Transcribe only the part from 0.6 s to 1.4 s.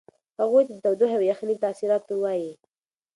ته د تودوخې او